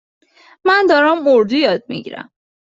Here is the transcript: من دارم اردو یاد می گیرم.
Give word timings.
من 0.65 0.85
دارم 0.89 1.27
اردو 1.27 1.55
یاد 1.55 1.83
می 1.89 2.03
گیرم. 2.03 2.31